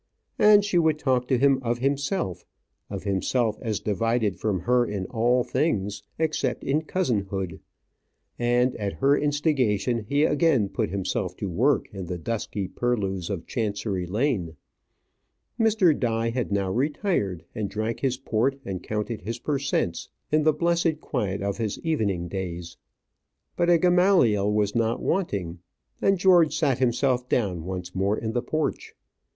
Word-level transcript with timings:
And 0.39 0.65
she 0.65 0.79
would 0.79 0.97
talk 0.97 1.27
to 1.27 1.37
him 1.37 1.59
of 1.61 1.77
himself; 1.77 2.43
of 2.89 3.03
himself 3.03 3.59
as 3.61 3.79
divided 3.79 4.39
from 4.39 4.61
her 4.61 4.83
in 4.83 5.05
all 5.05 5.43
things, 5.43 6.01
except 6.17 6.63
in 6.63 6.81
cousinhood. 6.81 7.59
And, 8.39 8.75
at 8.77 8.93
her 8.93 9.15
instigation, 9.15 9.99
he 9.99 10.23
again 10.23 10.69
put 10.69 10.89
himself 10.89 11.37
to 11.37 11.47
work 11.47 11.87
in 11.93 12.07
the 12.07 12.17
dusky 12.17 12.67
purlieus 12.67 13.29
of 13.29 13.45
Chancery 13.45 14.07
Lane. 14.07 14.55
Mr. 15.59 15.93
Die 15.99 16.31
had 16.31 16.51
now 16.51 16.71
retired, 16.71 17.45
and 17.53 17.69
drank 17.69 17.99
his 17.99 18.17
port 18.17 18.59
and 18.65 18.81
counted 18.81 19.21
his 19.21 19.37
per 19.37 19.59
cents. 19.59 20.09
in 20.31 20.41
the 20.41 20.51
blessed 20.51 20.99
quiet 20.99 21.43
of 21.43 21.57
his 21.59 21.77
evening 21.81 22.27
days; 22.27 22.75
but 23.55 23.69
a 23.69 23.77
Gamaliel 23.77 24.51
was 24.51 24.73
not 24.73 24.99
wanting, 24.99 25.59
and 26.01 26.17
George 26.17 26.57
sat 26.57 26.79
himself 26.79 27.29
down 27.29 27.65
once 27.65 27.93
more 27.93 28.17
in 28.17 28.31
the 28.33 28.41
porch. 28.41 28.95